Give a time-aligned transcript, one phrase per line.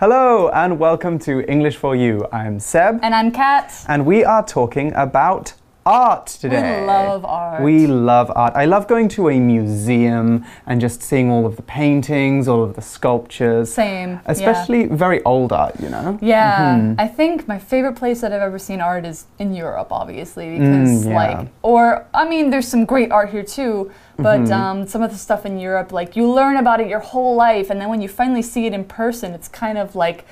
[0.00, 2.26] Hello and welcome to English for You.
[2.32, 3.00] I'm Seb.
[3.02, 3.84] And I'm Kat.
[3.86, 5.52] And we are talking about
[5.86, 6.80] art today.
[6.80, 7.62] We love art.
[7.62, 8.54] We love art.
[8.54, 12.74] I love going to a museum and just seeing all of the paintings, all of
[12.74, 13.72] the sculptures.
[13.72, 14.20] Same.
[14.26, 14.94] Especially yeah.
[14.94, 16.18] very old art, you know?
[16.20, 16.76] Yeah.
[16.76, 17.04] Mm -hmm.
[17.04, 21.04] I think my favorite place that I've ever seen art is in Europe, obviously, because,
[21.04, 21.20] mm, yeah.
[21.20, 23.90] like, or, I mean, there's some great art here too.
[24.16, 24.70] But mm -hmm.
[24.70, 27.72] um, some of the stuff in Europe, like you learn about it your whole life,
[27.72, 30.24] and then when you finally see it in person, it's kind of like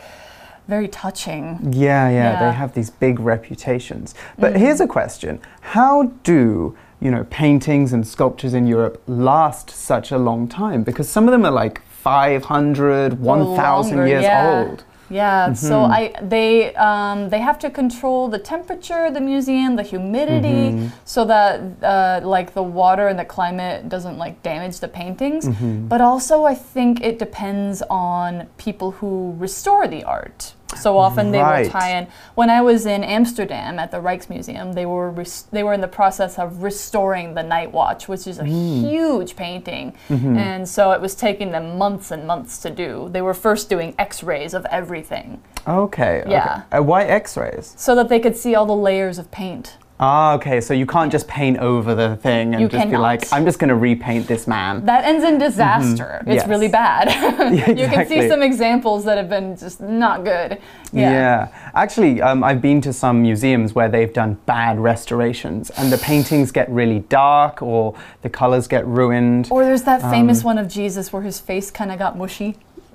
[0.69, 1.58] very touching.
[1.72, 2.41] Yeah, yeah, yeah.
[2.41, 4.14] they have these big reputations.
[4.38, 4.58] But mm.
[4.58, 10.19] here's a question How do you know, paintings and sculptures in Europe last such a
[10.19, 10.83] long time?
[10.83, 14.66] Because some of them are like 500, 1,000 years yeah.
[14.69, 14.84] old.
[15.10, 15.56] Yeah, mm -hmm.
[15.56, 15.92] so mm-hmm.
[15.98, 20.78] I they um, they have to control the temperature of the museum, the humidity, mm
[20.78, 20.91] -hmm.
[21.05, 25.44] so that uh, like the water and the climate doesn't like damage the paintings.
[25.44, 25.88] Mm -hmm.
[25.88, 28.28] But also, I think it depends on
[28.64, 30.57] people who restore the art.
[30.77, 31.64] So often they right.
[31.64, 32.08] will tie in.
[32.34, 35.14] When I was in Amsterdam at the Rijksmuseum, they were
[35.50, 38.88] they were in the process of restoring the Night Watch, which is a mm.
[38.88, 40.36] huge painting, mm -hmm.
[40.36, 43.08] and so it was taking them months and months to do.
[43.10, 45.41] They were first doing X-rays of everything.
[45.66, 46.22] Okay.
[46.27, 46.62] Yeah.
[46.70, 46.78] Okay.
[46.78, 47.75] Uh, why X-rays?
[47.77, 49.78] So that they could see all the layers of paint.
[50.00, 50.60] Ah, okay.
[50.60, 52.91] So you can't just paint over the thing and you just cannot.
[52.91, 54.84] be like, I'm just going to repaint this man.
[54.84, 56.20] That ends in disaster.
[56.22, 56.32] Mm -hmm.
[56.32, 56.48] It's yes.
[56.48, 57.08] really bad.
[57.08, 57.74] exactly.
[57.82, 60.59] You can see some examples that have been just not good.
[60.92, 61.12] Yeah.
[61.12, 61.48] yeah.
[61.75, 66.53] Actually, um, I've been to some museums where they've done bad restorations and the paintings
[66.53, 69.47] get really dark or the colors get ruined.
[69.50, 72.54] Or there's that famous um, one of Jesus where his face kind of got mushy.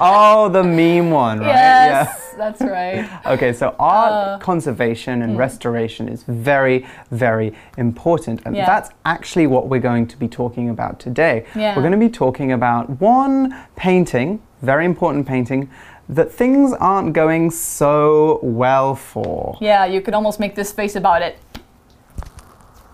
[0.00, 1.46] oh, the meme one, right?
[1.46, 2.36] Yes, yeah.
[2.36, 3.08] that's right.
[3.26, 5.38] Okay, so art uh, conservation and mm.
[5.38, 8.42] restoration is very, very important.
[8.44, 8.66] And yeah.
[8.66, 11.46] that's actually what we're going to be talking about today.
[11.54, 11.76] Yeah.
[11.76, 15.70] We're going to be talking about one painting, very important painting,
[16.08, 19.56] that things aren't going so well for.
[19.60, 21.38] Yeah, you could almost make this face about it.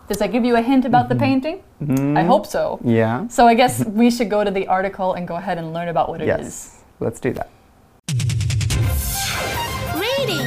[0.09, 1.09] Does that give you a hint about mm -hmm.
[1.09, 1.25] the mm-hmm.
[1.25, 1.57] painting?
[1.81, 2.21] Mm -hmm.
[2.21, 2.79] I hope so.
[2.85, 3.29] Yeah.
[3.29, 6.09] So I guess we should go to the article and go ahead and learn about
[6.09, 6.47] what it yes.
[6.47, 6.75] is.
[7.01, 7.49] Let's do that.
[10.05, 10.47] Reading.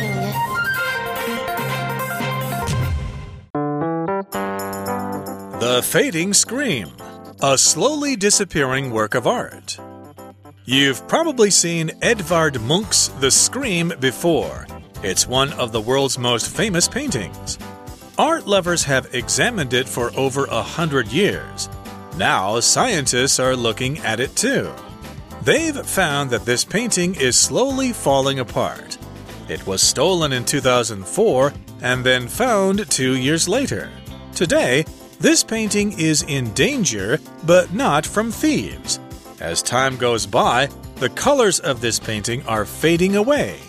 [5.60, 6.88] The Fading Scream,
[7.42, 9.80] a slowly disappearing work of art.
[10.66, 14.66] You've probably seen Edvard Munch's The Scream before.
[15.04, 17.58] It's one of the world's most famous paintings.
[18.18, 21.70] Art lovers have examined it for over a hundred years.
[22.18, 24.72] Now, scientists are looking at it too.
[25.44, 28.98] They've found that this painting is slowly falling apart.
[29.50, 33.90] It was stolen in 2004 and then found two years later.
[34.36, 34.86] Today,
[35.20, 39.00] this painting is in danger, but not from thieves.
[39.40, 43.60] As time goes by, the colors of this painting are fading away.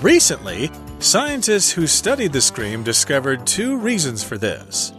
[0.00, 4.92] Recently, Scientists who studied the scream discovered two reasons for this.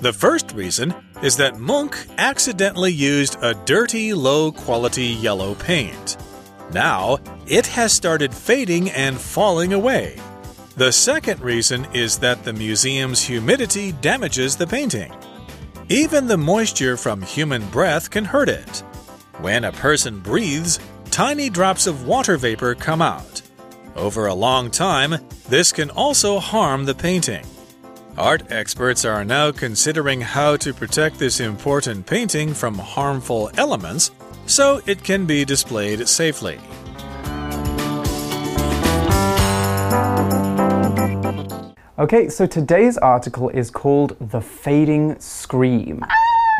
[0.00, 0.92] The first reason
[1.22, 6.16] is that Munch accidentally used a dirty, low quality yellow paint.
[6.72, 10.18] Now, it has started fading and falling away.
[10.76, 15.14] The second reason is that the museum's humidity damages the painting.
[15.88, 18.82] Even the moisture from human breath can hurt it.
[19.40, 20.80] When a person breathes,
[21.12, 23.42] tiny drops of water vapor come out.
[24.00, 25.16] Over a long time,
[25.50, 27.44] this can also harm the painting.
[28.16, 34.10] Art experts are now considering how to protect this important painting from harmful elements
[34.46, 36.58] so it can be displayed safely.
[41.98, 46.02] Okay, so today's article is called The Fading Scream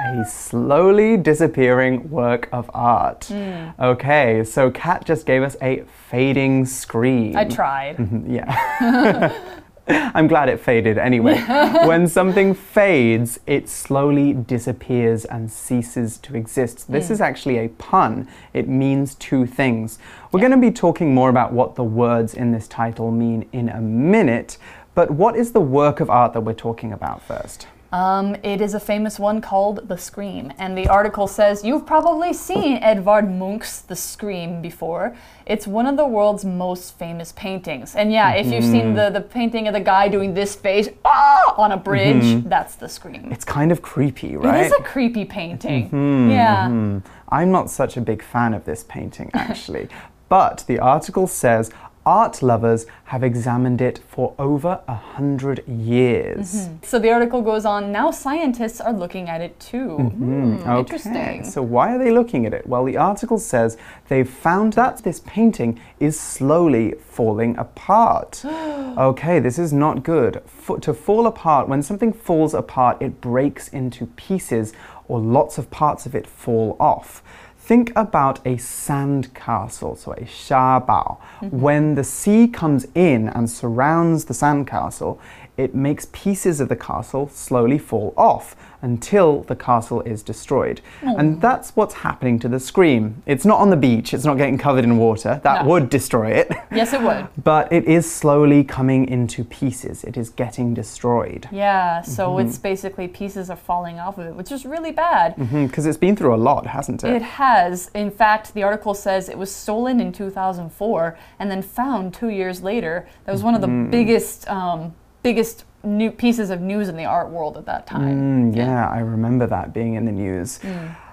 [0.01, 3.29] a slowly disappearing work of art.
[3.31, 3.79] Mm.
[3.79, 7.37] Okay, so Kat just gave us a fading scream.
[7.37, 7.97] I tried.
[8.27, 9.33] yeah.
[9.89, 11.41] I'm glad it faded anyway.
[11.87, 16.91] when something fades, it slowly disappears and ceases to exist.
[16.91, 17.13] This mm.
[17.13, 18.29] is actually a pun.
[18.53, 19.99] It means two things.
[20.31, 20.49] We're yeah.
[20.49, 23.81] going to be talking more about what the words in this title mean in a
[23.81, 24.59] minute,
[24.95, 27.67] but what is the work of art that we're talking about first?
[27.93, 32.33] Um, it is a famous one called The Scream, and the article says you've probably
[32.33, 35.17] seen Edvard Munch's The Scream before.
[35.45, 37.97] It's one of the world's most famous paintings.
[37.97, 41.55] And yeah, if you've seen the, the painting of the guy doing this face ah,
[41.57, 42.49] on a bridge, mm -hmm.
[42.49, 43.33] that's The Scream.
[43.33, 44.61] It's kind of creepy, right?
[44.61, 45.89] It is a creepy painting.
[45.91, 46.69] Mm -hmm, yeah.
[46.69, 47.43] Mm -hmm.
[47.43, 49.89] I'm not such a big fan of this painting, actually.
[50.29, 51.71] but the article says
[52.07, 56.55] art lovers have examined it for over a hundred years.
[56.69, 56.85] Mm-hmm.
[56.85, 59.97] So the article goes on now scientists are looking at it too.
[59.97, 61.45] Hmm, Okay, Interesting.
[61.45, 62.67] so why are they looking at it?
[62.67, 63.77] Well, the article says
[64.09, 68.43] they've found that this painting is slowly falling apart.
[68.45, 70.37] okay, this is not good.
[70.69, 74.73] F- to fall apart, when something falls apart, it breaks into pieces
[75.09, 77.23] or lots of parts of it fall off.
[77.71, 81.21] Think about a sand castle, so a 沙堡.
[81.41, 81.61] Mm-hmm.
[81.61, 85.21] When the sea comes in and surrounds the sand castle,
[85.61, 90.81] it makes pieces of the castle slowly fall off until the castle is destroyed.
[91.03, 93.23] And that's what's happening to the scream.
[93.27, 95.39] It's not on the beach, it's not getting covered in water.
[95.45, 95.71] That No.
[95.71, 96.51] would destroy it.
[96.73, 97.29] yes, it would.
[97.45, 100.03] but it is slowly coming into pieces.
[100.03, 101.47] It is getting destroyed.
[101.53, 102.49] Yeah, so Mm-hmm.
[102.49, 105.35] it's basically pieces are falling off of it, which is really bad.
[105.37, 107.13] Because it's been through a lot, hasn't it?
[107.13, 107.91] It has.
[107.95, 112.63] In fact, the article says it was stolen in 2004 and then found two years
[112.63, 113.07] later.
[113.27, 113.91] That was one of the Mm-hmm.
[113.91, 118.53] biggest, um, biggest new pieces of news in the art world at that time.
[118.53, 120.61] Mm, yeah, I remember that being in the news.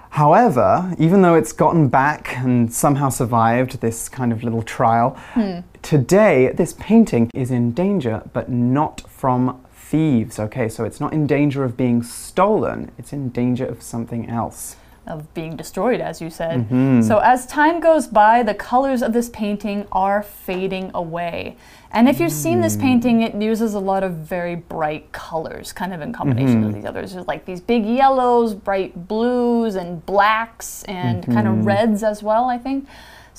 [0.10, 5.18] However, even though it's gotten back and somehow survived this kind of little trial,
[5.82, 10.40] today this painting is in danger, but not from thieves.
[10.40, 14.76] Okay, so it's not in danger of being stolen, it's in danger of something else.
[15.08, 16.66] Of being destroyed, as you said.
[16.66, 17.02] Mm-hmm.
[17.02, 21.56] So, as time goes by, the colors of this painting are fading away.
[21.92, 22.64] And if you've seen Mm.
[22.64, 26.66] this painting, it uses a lot of very bright colors, kind of in combination Mm-hmm.
[26.66, 27.14] with these others.
[27.14, 31.60] There's like these big yellows, bright blues, and blacks, and kind Mm-hmm.
[31.60, 32.86] of reds as well, I think.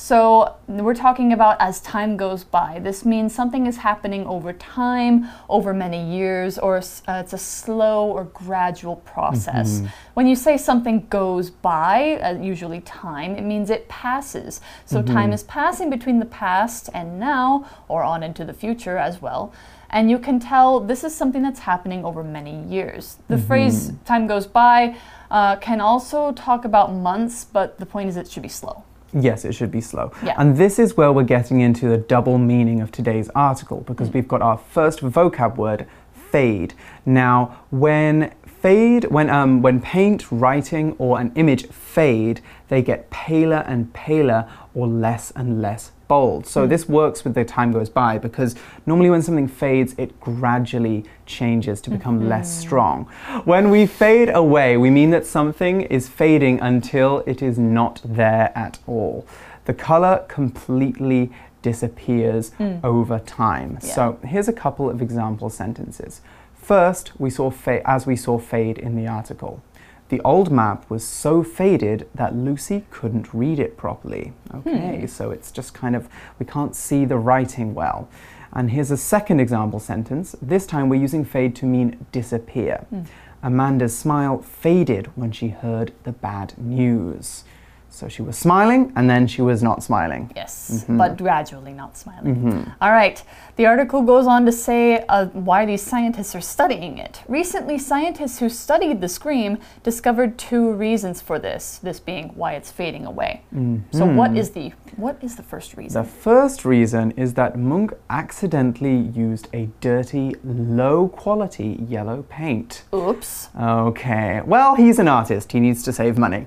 [0.00, 2.78] So, we're talking about as time goes by.
[2.78, 8.06] This means something is happening over time, over many years, or uh, it's a slow
[8.06, 9.82] or gradual process.
[10.14, 14.60] When you say something goes by, uh, usually time, it means it passes.
[14.86, 19.20] So, time is passing between the past and now, or on into the future as
[19.20, 19.52] well.
[19.90, 23.16] And you can tell this is something that's happening over many years.
[23.26, 24.96] The phrase time goes by
[25.28, 28.84] uh, can also talk about months, but the point is it should be slow.
[29.12, 30.12] Yes, it should be slow.
[30.22, 30.34] Yeah.
[30.36, 34.14] And this is where we're getting into the double meaning of today's article because mm.
[34.14, 35.86] we've got our first vocab word,
[36.30, 36.74] fade.
[37.06, 43.64] Now, when fade, when um, when paint, writing, or an image fade, they get paler
[43.66, 46.46] and paler or less and less bold.
[46.46, 46.68] So hmm.
[46.68, 48.56] this works with the time goes by because
[48.86, 52.66] normally when something fades, it gradually changes to become less mm-hmm.
[52.66, 53.04] strong.
[53.44, 58.52] When we fade away, we mean that something is fading until it is not there
[58.54, 59.26] at all.
[59.66, 62.78] The color completely disappears hmm.
[62.82, 63.78] over time.
[63.82, 63.94] Yeah.
[63.94, 66.22] So here's a couple of example sentences.
[66.68, 67.50] First, we saw
[67.86, 69.62] as we saw fade in the article.
[70.10, 74.34] The old map was so faded that Lucy couldn't read it properly.
[74.54, 75.06] Okay, hmm.
[75.06, 78.10] so it's just kind of, we can't see the writing well.
[78.52, 80.36] And here's a second example sentence.
[80.42, 82.84] This time we're using fade to mean disappear.
[82.90, 83.04] Hmm.
[83.42, 87.44] Amanda's smile faded when she heard the bad news.
[87.90, 90.30] So she was smiling and then she was not smiling.
[90.36, 90.98] Yes, mm-hmm.
[90.98, 92.36] but gradually, not smiling.
[92.36, 92.70] Mm-hmm.
[92.80, 93.22] All right.
[93.56, 97.22] The article goes on to say uh, why these scientists are studying it.
[97.26, 101.78] Recently, scientists who studied the scream discovered two reasons for this.
[101.82, 103.42] This being why it's fading away.
[103.50, 104.16] So, mm-hmm.
[104.16, 106.00] what is the what is the first reason?
[106.02, 112.84] The first reason is that Munch accidentally used a dirty, low quality yellow paint.
[112.94, 113.48] Oops.
[113.60, 116.46] Okay, well, he's an artist, he needs to save money.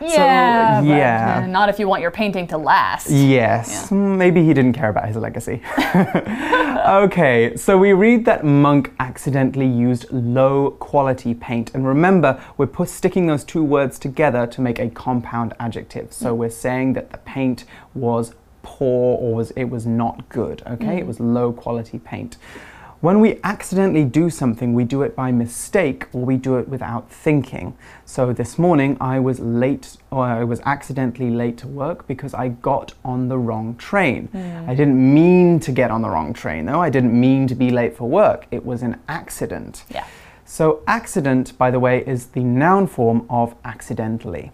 [0.00, 0.80] Yeah.
[0.80, 1.40] but, yeah.
[1.42, 3.10] uh, not if you want your painting to last.
[3.10, 5.62] Yes, maybe he didn't care about his legacy.
[6.86, 11.74] okay, so we read that Munch accidentally used low quality paint.
[11.74, 16.12] And remember, we're sticking those two words together to make a compound adjective.
[16.12, 20.98] So we're saying that the paint was poor or was it was not good, okay?
[20.98, 22.36] It was low quality paint.
[23.02, 27.10] When we accidentally do something, we do it by mistake or we do it without
[27.10, 27.76] thinking.
[28.06, 32.48] So this morning I was late or I was accidentally late to work because I
[32.48, 34.30] got on the wrong train.
[34.66, 36.80] I didn't mean to get on the wrong train though.
[36.80, 38.46] I didn't mean to be late for work.
[38.50, 39.84] It was an accident.
[39.90, 40.06] Yeah.
[40.48, 44.52] So, accident, by the way, is the noun form of accidentally.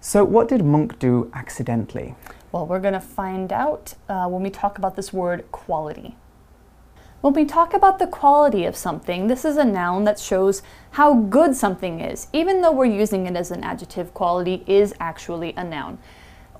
[0.00, 2.16] So, what did Munch do accidentally?
[2.50, 6.16] Well, we're going to find out uh, when we talk about this word quality.
[7.22, 10.62] When we talk about the quality of something, this is a noun that shows
[10.92, 15.52] how good something is, even though we're using it as an adjective, quality is actually
[15.54, 15.98] a noun.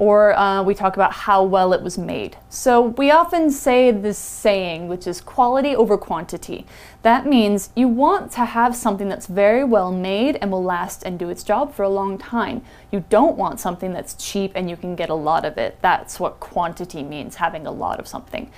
[0.00, 2.34] or uh, we talk about how well it was made.
[2.48, 6.64] So we often say this saying, which is quality over quantity.
[7.02, 11.18] That means you want to have something that's very well made and will last and
[11.18, 12.62] do its job for a long time.
[12.90, 15.76] You don't want something that's cheap and you can get a lot of it.
[15.82, 18.50] That's what quantity means, having a lot of something.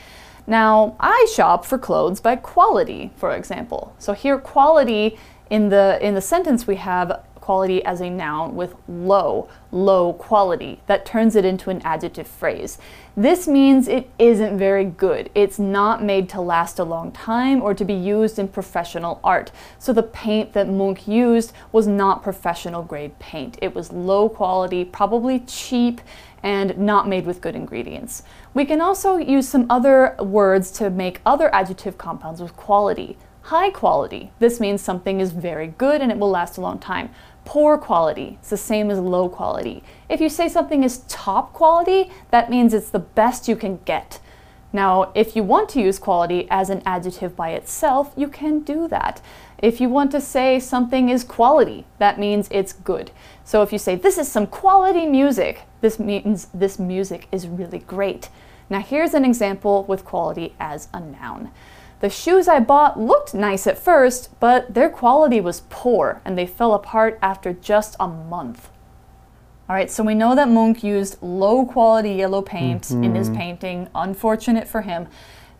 [0.46, 3.94] Now, I shop for clothes by quality, for example.
[3.98, 5.18] So here, quality
[5.50, 10.80] in the in the sentence we have quality as a noun with low, low quality.
[10.86, 12.78] That turns it into an adjective phrase.
[13.16, 15.28] This means it isn't very good.
[15.34, 19.50] It's not made to last a long time or to be used in professional art.
[19.78, 23.58] So the paint that Munch used was not professional grade paint.
[23.60, 26.00] It was low quality, probably cheap,
[26.42, 28.22] and not made with good ingredients.
[28.54, 33.16] We can also use some other words to make other adjective compounds with quality.
[33.42, 34.30] High quality.
[34.38, 37.10] This means something is very good and it will last a long time.
[37.44, 38.38] Poor quality.
[38.40, 39.82] It's the same as low quality.
[40.08, 44.20] If you say something is top quality, that means it's the best you can get.
[44.72, 48.88] Now, if you want to use quality as an adjective by itself, you can do
[48.88, 49.20] that.
[49.58, 53.10] If you want to say something is quality, that means it's good.
[53.44, 57.80] So if you say, this is some quality music, this means this music is really
[57.80, 58.30] great.
[58.70, 61.50] Now, here's an example with quality as a noun.
[62.00, 66.46] The shoes I bought looked nice at first, but their quality was poor and they
[66.46, 68.70] fell apart after just a month.
[69.68, 73.04] All right, so we know that Munch used low quality yellow paint mm -hmm.
[73.04, 73.38] in his mm-hmm.
[73.38, 73.88] painting.
[73.94, 75.06] Unfortunate for him.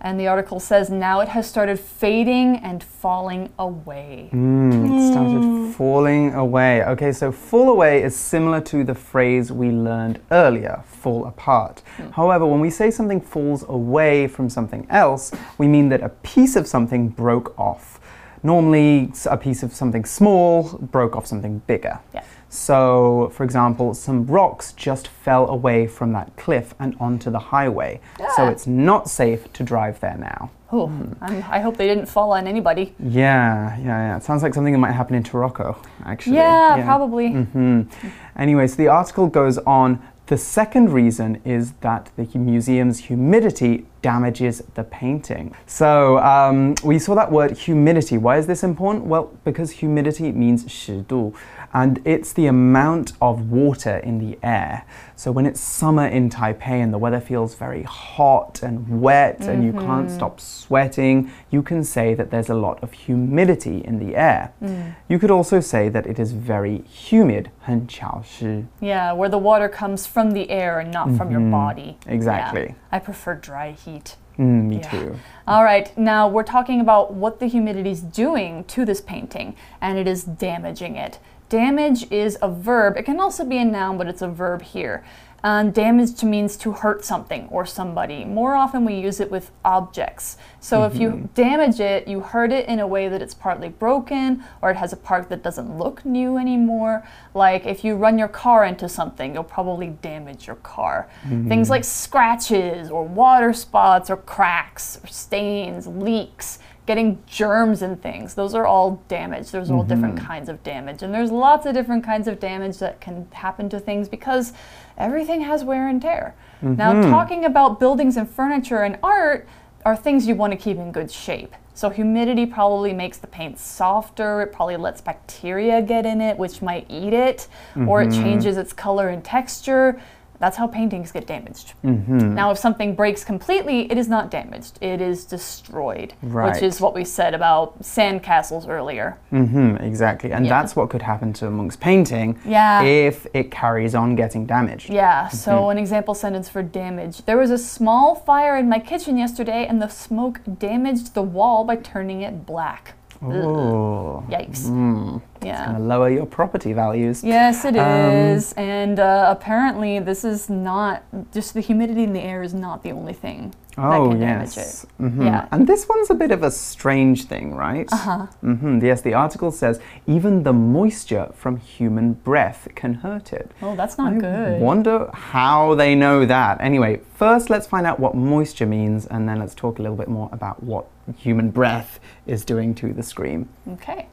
[0.05, 4.31] And the article says now it has started fading and falling away.
[4.33, 5.73] Mm, it started mm.
[5.75, 6.83] falling away.
[6.85, 11.83] Okay, so fall away is similar to the phrase we learned earlier, fall apart.
[11.99, 12.11] Mm.
[12.15, 16.57] However, when we say something falls away from something else, we mean that a piece
[16.57, 18.01] of something broke off.
[18.43, 22.01] Normally, a piece of something small broke off something bigger.
[22.13, 22.25] Yeah.
[22.53, 27.99] So, for example, some rocks just fell away from that cliff and onto the highway.
[28.37, 30.51] So it's not safe to drive there now.
[30.71, 31.51] Oh, mm.
[31.51, 32.95] i hope they didn't fall on anybody.
[32.99, 34.17] Yeah, yeah, yeah.
[34.19, 36.37] It sounds like something that might happen in Morocco, actually.
[36.37, 36.85] Yeah, yeah.
[36.85, 37.29] probably.
[37.31, 38.11] Mm -hmm.
[38.37, 39.99] Anyway, so the article goes on.
[40.27, 45.53] The second reason is that the museum's humidity damages the painting.
[45.67, 48.17] So um, we saw that word humidity.
[48.19, 49.07] Why is this important?
[49.07, 51.33] Well, because humidity means 湿度
[51.74, 54.86] and it's the amount of water in the air.
[55.16, 59.46] So when it's summer in Taipei and the weather feels very hot and wet mm
[59.46, 59.54] -hmm.
[59.54, 60.16] and you can't mm-hmm.
[60.16, 64.52] stop sweating, you can say that there's a lot of humidity in the air.
[64.62, 64.94] Mm.
[65.08, 68.66] You could also say that it is very humid, 很潮湿.
[68.80, 71.18] Yeah, where the water comes from the air and not mm -hmm.
[71.18, 71.68] from your mm-hmm.
[71.68, 71.98] body.
[72.08, 72.62] Exactly.
[72.62, 72.98] Yeah.
[72.98, 74.18] I prefer dry heat.
[74.38, 74.92] Mm, me yeah.
[74.92, 75.16] too.
[75.48, 79.98] All right, now we're talking about what the humidity is doing to this painting, and
[79.98, 81.20] it is damaging it.
[81.53, 82.97] Damage is a verb.
[82.97, 85.05] It can also be a noun, but it's a verb here.
[85.45, 88.25] Um, damage means to hurt something or somebody.
[88.25, 90.39] More often we use it with objects.
[90.61, 90.91] So mm -hmm.
[90.91, 91.27] if you mm-hmm.
[91.35, 94.93] damage it, you hurt it in a way that it's partly broken or it has
[94.93, 97.03] a part that doesn't look new anymore.
[97.35, 101.07] Like if you run your car into something, you'll probably damage your car.
[101.25, 101.49] Mm -hmm.
[101.49, 106.59] Things like scratches or water spots or cracks or stains, leaks
[106.93, 108.35] getting germs and things.
[108.35, 109.51] Those are all damage.
[109.51, 109.89] There's all mm -hmm.
[109.89, 110.33] different mm-hmm.
[110.33, 111.03] kinds of damage.
[111.05, 114.53] And there's lots of different kinds of damage that can happen to things because
[114.97, 116.35] everything has wear and tear.
[116.61, 116.77] Mm -hmm.
[116.83, 119.41] Now, talking about buildings and furniture and art
[119.85, 121.53] are things you want to keep in good shape.
[121.75, 124.43] So humidity probably makes the paint softer.
[124.43, 127.89] It probably lets bacteria get in it, which might eat it, mm -hmm.
[127.91, 128.23] or it mm-hmm.
[128.23, 129.95] changes its color and texture.
[130.43, 131.75] That's how paintings get damaged.
[131.85, 132.35] Mm -hmm.
[132.35, 134.73] Now, if something breaks completely, it is not damaged.
[134.81, 136.47] It is destroyed, right.
[136.47, 139.15] which is what we said about sandcastles earlier.
[139.31, 140.33] Mm -hmm, exactly.
[140.33, 140.61] And yeah.
[140.61, 142.85] that's what could happen to a Munch's painting yeah.
[142.85, 144.91] if it carries on getting damaged.
[144.91, 145.71] Yeah, so mm -hmm.
[145.71, 147.17] an example sentence for damage.
[147.25, 151.65] There was a small fire in my kitchen yesterday, and the smoke damaged the wall
[151.65, 152.95] by turning it black.
[153.23, 154.25] Oh.
[154.29, 154.67] Yikes.
[154.67, 155.23] Mm.
[155.43, 155.53] Yeah.
[155.53, 157.23] It's going to lower your property values.
[157.23, 158.53] Yes, it um, is.
[158.55, 162.91] And uh, apparently, this is not just the humidity in the air is not the
[162.93, 164.87] only thing oh, yes.
[164.99, 165.25] Mm -hmm.
[165.25, 165.47] Yeah.
[165.51, 167.93] And this one's a bit of a strange thing, right?
[167.93, 168.27] Uh-huh.
[168.43, 168.83] Mm -hmm.
[168.83, 173.51] Yes, the article says even the moisture from human breath can hurt it.
[173.63, 174.61] Oh, that's not I good.
[174.61, 176.61] wonder how they know that.
[176.61, 180.09] Anyway, first let's find out what moisture means and then let's talk a little bit
[180.09, 180.85] more about what
[181.25, 183.49] human breath is doing to the scream.
[183.73, 184.07] Okay.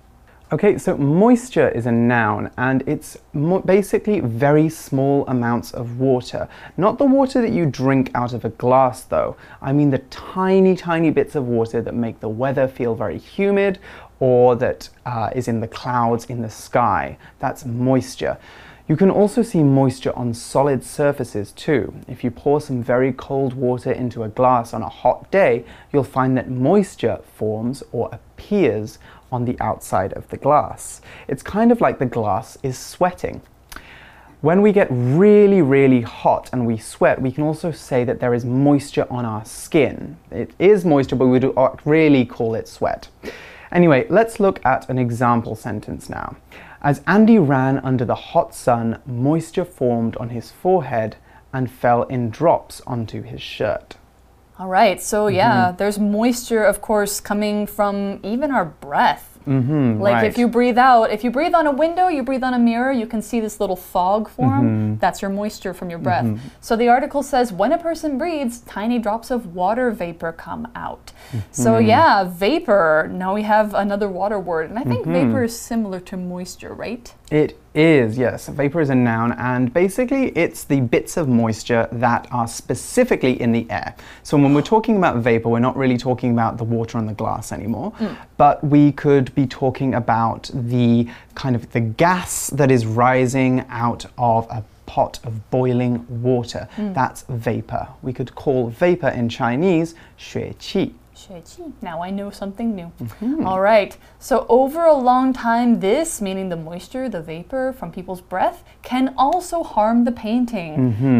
[0.51, 3.20] Okay, so moisture is a noun and it's
[3.65, 6.50] basically very small amounts of water.
[6.75, 9.38] Not the water that you drink out of a glass though.
[9.62, 13.77] I mean the tiny, tiny bits of water that make the weather feel very humid
[14.20, 17.20] or that uh, is in the clouds in the sky.
[17.38, 18.39] That's moisture.
[18.88, 21.94] You can also see moisture on solid surfaces too.
[22.08, 25.63] If you pour some very cold water into a glass on a hot day,
[25.94, 28.98] you'll find that moisture forms or appears
[29.31, 31.01] on the outside of the glass.
[31.27, 33.41] It's kind of like the glass is sweating.
[34.41, 38.33] When we get really, really hot and we sweat, we can also say that there
[38.33, 40.15] is moisture on our skin.
[40.31, 43.09] It is moisture, but we do not really call it sweat.
[43.71, 46.38] Anyway, let's look at an example sentence now.
[46.81, 51.17] As Andy ran under the hot sun, moisture formed on his forehead
[51.51, 53.98] and fell in drops onto his shirt.
[54.60, 55.78] All right, so yeah, mm -hmm.
[55.78, 59.30] there's moisture, of course, coming from even our breath.
[59.48, 60.32] Mm -hmm, like right.
[60.32, 62.92] if you breathe out, if you breathe on a window, you breathe on a mirror,
[62.92, 64.66] you can see this little fog form.
[64.66, 65.00] Mm -hmm.
[65.00, 66.25] That's your moisture from your breath.
[66.25, 66.50] Mm -hmm.
[66.62, 71.13] So the article says when a person breathes, tiny drops of water vapor come out.
[71.51, 71.88] So mm-hmm.
[71.88, 73.10] yeah, vapor.
[73.12, 75.28] Now we have another water word, and I think mm-hmm.
[75.28, 77.13] vapor is similar to moisture, right?
[77.32, 78.47] It is, yes.
[78.47, 83.51] Vapor is a noun, and basically it's the bits of moisture that are specifically in
[83.51, 83.95] the air.
[84.23, 87.13] So when we're talking about vapor, we're not really talking about the water on the
[87.13, 88.15] glass anymore, mm.
[88.38, 94.05] but we could be talking about the kind of the gas that is rising out
[94.17, 96.67] of a pot of boiling water.
[96.75, 96.93] Mm.
[96.95, 97.88] That's vapor.
[98.01, 100.95] We could call vapor in Chinese 血气.
[101.81, 102.91] Now I know something new.
[102.99, 103.47] Mm -hmm.
[103.47, 103.97] All right.
[104.19, 109.13] So, over a long time, this, meaning the moisture, the vapor from people's breath, can
[109.15, 110.73] also harm the painting.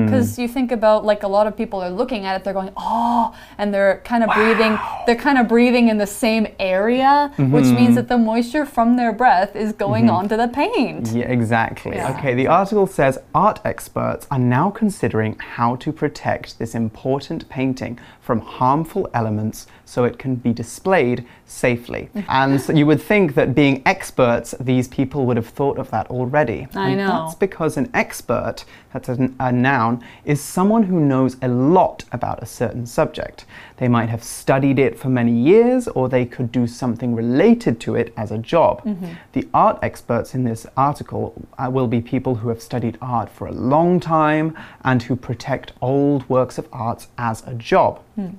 [0.06, 0.42] Because mm -hmm.
[0.42, 3.24] you think about, like, a lot of people are looking at it, they're going, oh,
[3.58, 4.38] and they're kind of wow.
[4.40, 4.74] breathing,
[5.06, 7.54] they're kind of breathing in the same area, mm -hmm.
[7.56, 10.20] which means that the moisture from their breath is going mm-hmm.
[10.20, 11.06] onto the paint.
[11.14, 11.96] Yeah, exactly.
[11.96, 12.12] Yeah.
[12.12, 18.00] Okay, the article says art experts are now considering how to protect this important painting
[18.22, 22.10] from harmful elements so it can be displayed safely.
[22.30, 26.06] and so you would think that being experts, these people would have thought of that
[26.12, 26.68] already.
[26.76, 27.08] I and know.
[27.08, 32.44] That's because an expert, that's a, a noun, is someone who knows a lot about
[32.44, 33.46] a certain subject.
[33.78, 37.96] They might have studied it for many years, or they could do something related to
[37.96, 38.82] it as a job.
[38.86, 39.10] Mm -hmm.
[39.32, 43.48] The art experts in this article uh, will be people who have studied art for
[43.48, 48.00] a long time and who protect old works of art as a job.
[48.16, 48.36] Mm.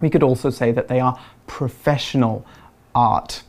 [0.00, 2.44] We could also say that they are professional
[2.94, 3.42] art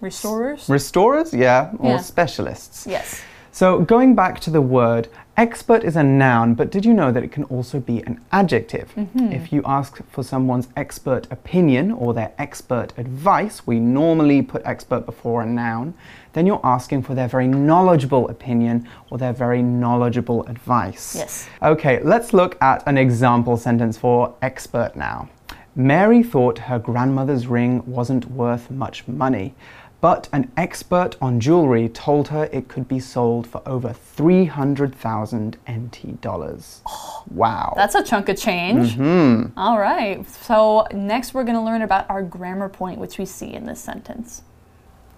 [0.00, 0.68] restorers.
[0.68, 1.98] Restorers, yeah, or yeah.
[1.98, 2.86] specialists.
[2.86, 3.22] Yes.
[3.54, 7.22] So going back to the word, expert is a noun, but did you know that
[7.22, 8.92] it can also be an adjective?
[8.96, 9.32] Mm -hmm.
[9.32, 15.06] If you ask for someone's expert opinion or their expert advice, we normally put expert
[15.06, 15.94] before a noun,
[16.32, 21.18] then you're asking for their very knowledgeable opinion or their very knowledgeable advice.
[21.18, 21.48] Yes.
[21.60, 25.28] Okay, let's look at an example sentence for expert now.
[25.76, 29.54] Mary thought her grandmother's ring wasn't worth much money,
[30.00, 36.20] but an expert on jewelry told her it could be sold for over 300,000 NT
[36.20, 36.82] dollars.
[36.86, 37.72] Oh, wow.
[37.74, 38.96] That's a chunk of change.
[38.96, 39.50] Mm -hmm.
[39.56, 40.28] All right.
[40.28, 43.80] So, next we're going to learn about our grammar point, which we see in this
[43.80, 44.42] sentence.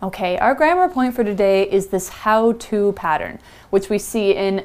[0.03, 3.39] Okay, our grammar point for today is this how to pattern,
[3.71, 4.63] which we see in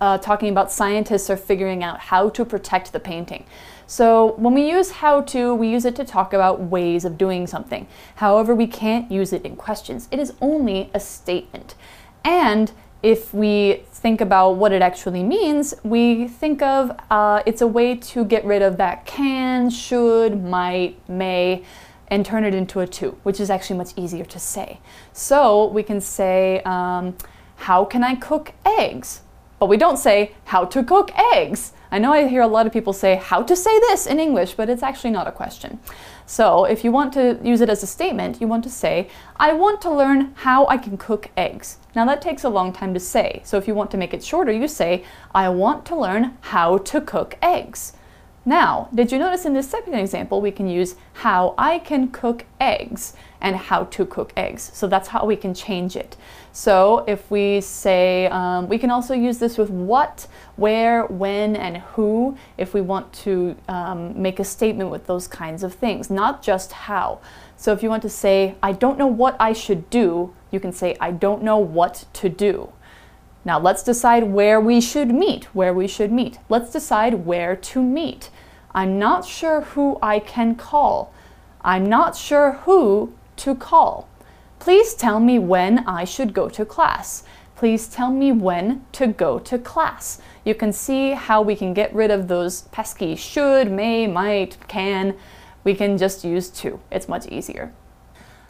[0.00, 3.44] uh, talking about scientists are figuring out how to protect the painting.
[3.92, 7.46] So when we use how to, we use it to talk about ways of doing
[7.46, 7.86] something.
[8.14, 10.08] However, we can't use it in questions.
[10.10, 11.74] It is only a statement.
[12.24, 17.66] And if we think about what it actually means, we think of uh, it's a
[17.66, 21.62] way to get rid of that can, should, might, may,
[22.08, 24.80] and turn it into a to, which is actually much easier to say.
[25.12, 27.14] So we can say, um,
[27.56, 29.20] How can I cook eggs?
[29.58, 31.74] But we don't say, How to cook eggs.
[31.92, 34.54] I know I hear a lot of people say how to say this in English,
[34.54, 35.78] but it's actually not a question.
[36.24, 39.52] So if you want to use it as a statement, you want to say, I
[39.52, 41.76] want to learn how I can cook eggs.
[41.94, 43.42] Now that takes a long time to say.
[43.44, 46.78] So if you want to make it shorter, you say, I want to learn how
[46.78, 47.92] to cook eggs.
[48.46, 52.46] Now, did you notice in this second example, we can use how I can cook
[52.58, 54.70] eggs and how to cook eggs.
[54.72, 56.16] So that's how we can change it.
[56.52, 60.26] So if we say, um, we can also use this with what,
[60.56, 65.62] where, when, and who if we want to um, make a statement with those kinds
[65.62, 67.20] of things, not just how.
[67.56, 70.72] So if you want to say, I don't know what I should do, you can
[70.72, 72.72] say, I don't know what to do.
[73.44, 76.38] Now let's decide where we should meet, where we should meet.
[76.48, 78.30] Let's decide where to meet.
[78.72, 81.12] I'm not sure who I can call.
[81.64, 84.08] I'm not sure who to call.
[84.58, 87.24] Please tell me when I should go to class.
[87.56, 90.20] Please tell me when to go to class.
[90.44, 95.16] You can see how we can get rid of those pesky should, may, might, can.
[95.64, 96.80] We can just use to.
[96.90, 97.72] It's much easier.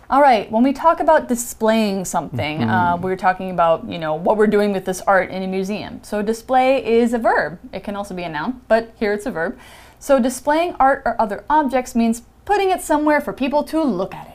[0.09, 2.71] All right, when we talk about displaying something, Mm-hmm.
[2.71, 6.01] uh, we're talking about, you know, what we're doing with this art in a museum.
[6.03, 7.59] So display is a verb.
[7.73, 9.59] It can also be a noun, but here it's a verb.
[9.99, 14.27] So displaying art or other objects means putting it somewhere for people to look at
[14.29, 14.32] it.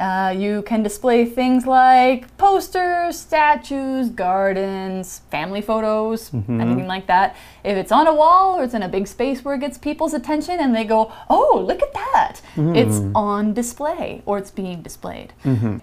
[0.00, 6.58] Uh, you can display things like posters, statues, gardens, family photos, mm-hmm.
[6.58, 7.36] anything like that.
[7.62, 10.14] If it's on a wall or it's in a big space where it gets people's
[10.14, 13.12] attention and they go, oh, look at that, it's mm.
[13.14, 15.34] on display or it's being displayed.
[15.44, 15.78] Mm-hmm.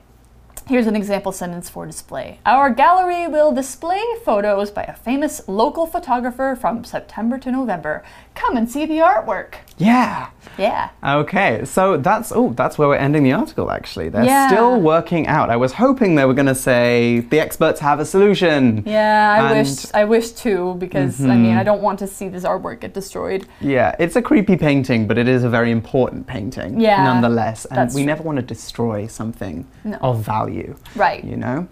[0.67, 2.39] Here's an example sentence for display.
[2.45, 8.03] Our gallery will display photos by a famous local photographer from September to November.
[8.37, 9.55] Come and see the artwork.
[9.77, 10.29] Yeah.
[10.57, 10.89] Yeah.
[11.03, 13.69] Okay, so that's oh, that's where we're ending the article.
[13.71, 14.47] Actually, they're Yeah.
[14.47, 15.49] still working out.
[15.49, 18.83] I was hoping they were going to say the experts have a solution.
[18.85, 21.59] Yeah, I And- wish I wish too because I mean mm-hmm.
[21.59, 23.45] I don't want to see this artwork get destroyed.
[23.59, 27.65] Yeah, it's a creepy painting, but it is a very important painting, Yeah, nonetheless.
[27.65, 28.05] And we true.
[28.05, 29.97] never want to destroy something No.
[30.01, 31.23] of value, Right.
[31.23, 31.67] you know.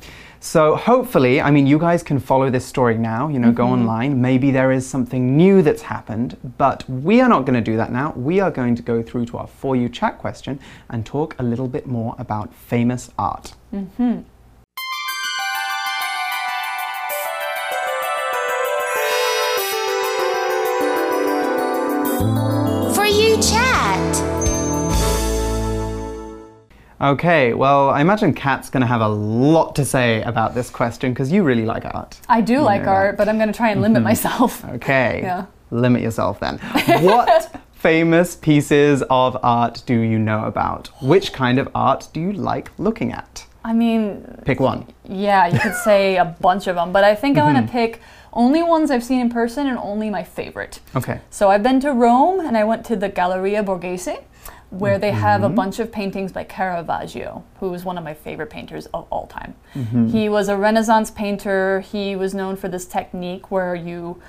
[0.46, 3.30] So hopefully, I mean, you guys can follow this story now.
[3.30, 3.74] You know, go Mm-hmm.
[3.82, 4.22] online.
[4.22, 7.92] Maybe there is something new that's happened, but we are not going to do that
[7.92, 8.14] now.
[8.16, 10.60] We are going to go through to our for you chat question
[10.92, 13.56] and talk a little bit more about famous art.
[13.72, 14.24] For
[27.02, 31.12] Okay, well, I imagine Kat's going to have a lot to say about this question
[31.14, 32.20] because you really like art.
[32.30, 34.64] I do like know art, but I'm going to try and limit myself.
[34.76, 35.20] Okay.
[35.24, 35.46] Yeah.
[35.72, 36.58] Limit yourself then.
[37.04, 40.88] What famous pieces of art do you know about?
[41.02, 43.46] Which kind of art do you like looking at?
[43.64, 44.86] I mean, Pick one.
[45.04, 47.54] yeah, you could say a bunch of them, but I think I'm Mm-hmm.
[47.56, 50.80] going to pick only ones I've seen in person and only my favorite.
[50.96, 51.20] Okay.
[51.30, 54.24] So I've been to Rome and I went to the Galleria Borghese,
[54.80, 55.54] where they have Mm-hmm.
[55.54, 59.28] a bunch of paintings by Caravaggio, who is one of my favorite painters of all
[59.28, 59.56] time.
[59.74, 60.08] Mm-hmm.
[60.08, 61.80] He was a Renaissance painter.
[61.82, 64.22] He was known for this technique where you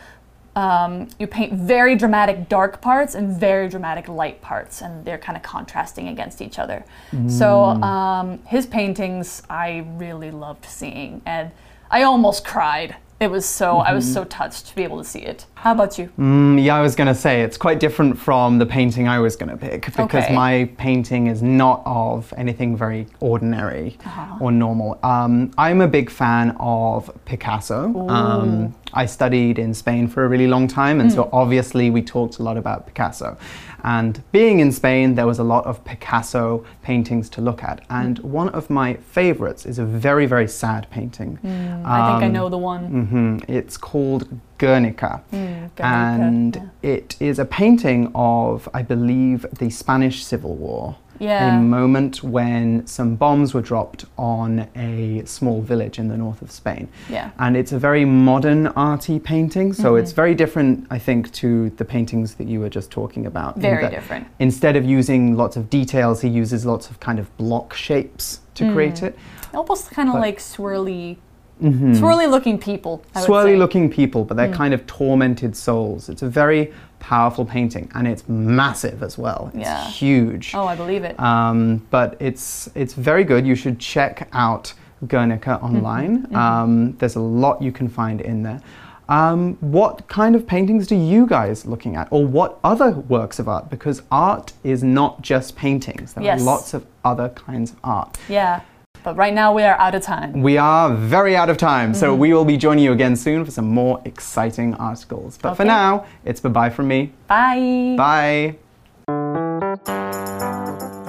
[0.54, 5.36] um, you paint very dramatic dark parts and very dramatic light parts, and they're kind
[5.36, 6.82] of contrasting against each other.
[7.28, 7.82] So Mm.
[7.84, 11.50] um, his paintings I really loved seeing, and
[11.90, 12.96] I almost cried.
[13.20, 15.44] It was so I was so touched to be able to see it.
[15.56, 16.10] How about you?
[16.18, 19.36] Mm, yeah, I was going to say it's quite different from the painting I was
[19.36, 20.34] going to pick because Okay.
[20.34, 23.96] my painting is not of anything very ordinary
[24.38, 24.98] or normal.
[25.02, 28.08] Um, I'm a big fan of Picasso.
[28.08, 32.38] Um, I studied in Spain for a really long time, and so obviously we talked
[32.38, 33.36] a lot about Picasso.
[33.82, 37.84] And being in Spain, there was a lot of Picasso paintings to look at.
[37.88, 41.38] And one of my favorites is a very, very sad painting.
[41.84, 42.84] I think I Um, know the one.
[43.06, 45.22] hmm It's called Guernica.
[45.30, 46.90] Hmm, Guernica, And yeah.
[46.90, 50.96] it is a painting of, I believe, the Spanish Civil War.
[51.18, 51.58] Yeah.
[51.58, 56.50] A moment when some bombs were dropped on a small village in the north of
[56.50, 56.88] Spain.
[57.08, 57.30] Yeah.
[57.38, 60.02] And it's a very modern arty painting, so mm-hmm.
[60.02, 63.56] it's very different, I think, to the paintings that you were just talking about.
[63.56, 64.26] Very different.
[64.38, 68.66] Instead of using lots of details, he uses lots of kind of block shapes to
[68.66, 68.74] hmm.
[68.74, 69.18] create it.
[69.54, 71.16] Almost kind of like swirly,
[71.62, 73.02] swirly looking people.
[73.14, 73.32] I would say.
[73.32, 76.08] swirly looking people, but they're kind of tormented souls.
[76.08, 79.50] It's a very powerful painting, and it's massive as well.
[79.54, 79.86] It's Yeah.
[79.88, 80.52] huge.
[80.54, 81.18] Oh, I believe it.
[81.20, 83.46] Um, but it's it's very good.
[83.46, 84.74] You should check out
[85.06, 86.26] Guernica online.
[86.34, 88.60] Um, there's a lot you can find in there.
[89.08, 93.48] Um, what kind of paintings do you guys looking at, or what other works of
[93.48, 93.70] art?
[93.70, 96.14] Because art is not just paintings.
[96.14, 96.40] There Yes.
[96.40, 98.18] are lots of other kinds of art.
[98.28, 98.60] yeah.
[99.06, 100.42] But right now we are out of time.
[100.42, 102.20] We are very out of time, so mm-hmm.
[102.20, 105.38] we will be joining you again soon for some more exciting articles.
[105.40, 107.12] But for now, it's bye bye from me.
[107.28, 107.94] Bye.
[107.96, 108.56] Bye.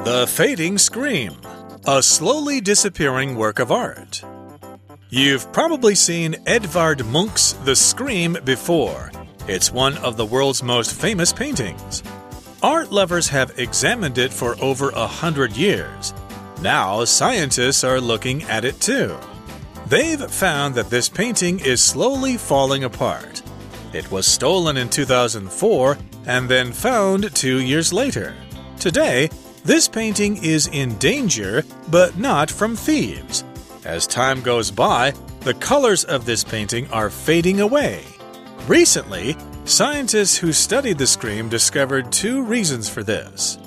[0.04, 1.38] The Fading Scream,
[1.88, 4.24] a slowly disappearing work of art.
[5.10, 9.12] You've probably seen Edvard Munch's The Scream before.
[9.48, 12.04] It's one of the world's most famous paintings.
[12.62, 16.14] Art lovers have examined it for over a hundred years.
[16.62, 19.18] Now, scientists are looking at it too.
[19.88, 23.42] They've found that this painting is slowly falling apart.
[23.94, 28.36] It was stolen in 2004 and then found two years later.
[28.80, 29.30] Today,
[29.64, 33.44] this painting is in danger, but not from thieves.
[33.86, 38.04] As time goes by, the colors of this painting are fading away.
[38.68, 43.58] Recently, scientists who studied the scream discovered two reasons for this.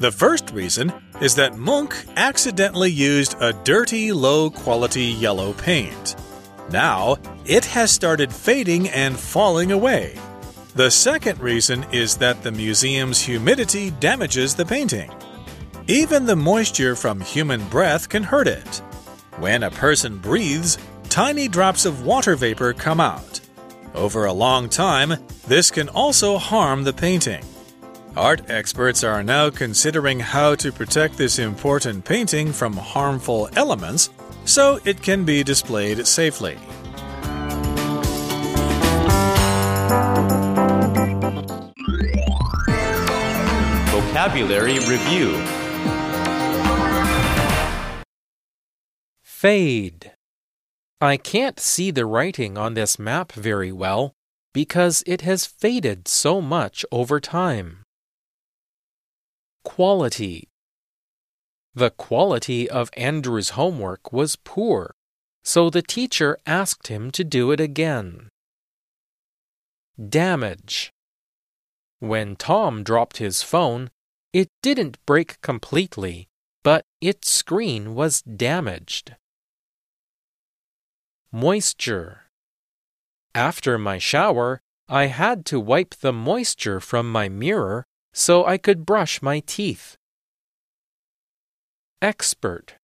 [0.00, 6.16] The first reason is that Munch accidentally used a dirty, low quality yellow paint.
[6.70, 10.18] Now, it has started fading and falling away.
[10.74, 15.12] The second reason is that the museum's humidity damages the painting.
[15.86, 18.78] Even the moisture from human breath can hurt it.
[19.38, 20.78] When a person breathes,
[21.10, 23.40] tiny drops of water vapor come out.
[23.94, 25.12] Over a long time,
[25.46, 27.44] this can also harm the painting.
[28.16, 34.10] Art experts are now considering how to protect this important painting from harmful elements
[34.44, 36.58] so it can be displayed safely.
[43.90, 45.36] Vocabulary Review
[49.22, 50.12] Fade.
[51.00, 54.12] I can't see the writing on this map very well
[54.52, 57.79] because it has faded so much over time.
[59.64, 60.48] Quality.
[61.74, 64.94] The quality of Andrew's homework was poor,
[65.44, 68.28] so the teacher asked him to do it again.
[70.08, 70.92] Damage.
[71.98, 73.90] When Tom dropped his phone,
[74.32, 76.28] it didn't break completely,
[76.62, 79.16] but its screen was damaged.
[81.32, 82.30] Moisture.
[83.34, 88.85] After my shower, I had to wipe the moisture from my mirror so I could
[88.85, 89.97] brush my teeth.
[92.01, 92.75] Expert.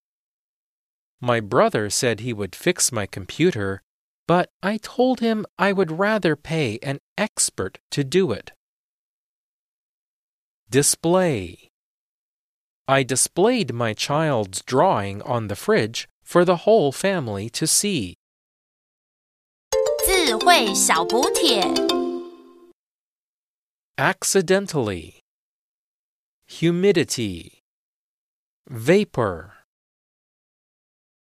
[1.20, 3.82] My brother said he would fix my computer,
[4.28, 8.52] but I told him I would rather pay an expert to do it.
[10.70, 11.70] Display.
[12.88, 18.16] I displayed my child's drawing on the fridge for the whole family to see.
[20.06, 21.95] 智慧小补帖。
[23.99, 25.21] Accidentally,
[26.47, 27.63] humidity,
[28.69, 29.56] vapor.